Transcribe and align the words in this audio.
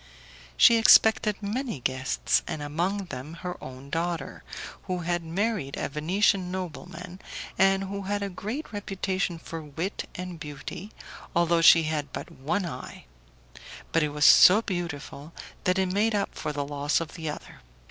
She 0.57 0.77
expected 0.77 1.35
many 1.43 1.79
guests, 1.79 2.41
and 2.47 2.63
among 2.63 3.05
them 3.13 3.35
her 3.45 3.63
own 3.63 3.91
daughter, 3.91 4.43
who 4.87 5.01
had 5.01 5.23
married 5.23 5.77
a 5.77 5.89
Venetian 5.89 6.49
nobleman, 6.49 7.19
and 7.55 7.83
who 7.83 8.01
had 8.01 8.23
a 8.23 8.29
great 8.29 8.73
reputation 8.73 9.37
for 9.37 9.61
wit 9.61 10.09
and 10.15 10.39
beauty, 10.39 10.89
although 11.35 11.61
she 11.61 11.83
had 11.83 12.11
but 12.11 12.31
one 12.31 12.65
eye; 12.65 13.05
but 13.91 14.01
it 14.01 14.09
was 14.09 14.25
so 14.25 14.63
beautiful 14.63 15.33
that 15.65 15.77
it 15.77 15.85
made 15.91 16.15
up 16.15 16.33
for 16.33 16.51
the 16.51 16.65
loss 16.65 16.99
of 16.99 17.13
the 17.13 17.29
other. 17.29 17.61